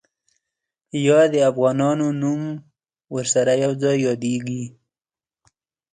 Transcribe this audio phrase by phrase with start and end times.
[1.07, 2.41] یا د افغانانو نوم
[3.15, 4.63] ورسره یو ځای یادېږي.